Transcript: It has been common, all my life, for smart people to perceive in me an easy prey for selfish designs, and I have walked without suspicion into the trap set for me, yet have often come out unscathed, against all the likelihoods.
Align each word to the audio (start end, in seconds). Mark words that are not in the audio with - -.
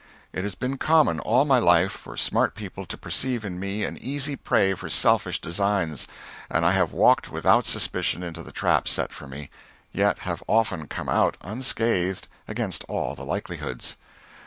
It 0.33 0.41
has 0.41 0.55
been 0.55 0.79
common, 0.79 1.19
all 1.19 1.45
my 1.45 1.59
life, 1.59 1.91
for 1.91 2.17
smart 2.17 2.55
people 2.55 2.87
to 2.87 2.97
perceive 2.97 3.45
in 3.45 3.59
me 3.59 3.83
an 3.83 3.99
easy 3.99 4.35
prey 4.35 4.73
for 4.73 4.89
selfish 4.89 5.39
designs, 5.39 6.07
and 6.49 6.65
I 6.65 6.71
have 6.71 6.91
walked 6.91 7.31
without 7.31 7.67
suspicion 7.67 8.23
into 8.23 8.41
the 8.41 8.51
trap 8.51 8.87
set 8.87 9.11
for 9.11 9.27
me, 9.27 9.51
yet 9.91 10.17
have 10.25 10.41
often 10.47 10.87
come 10.87 11.07
out 11.07 11.37
unscathed, 11.41 12.27
against 12.47 12.83
all 12.85 13.13
the 13.13 13.21
likelihoods. 13.23 13.95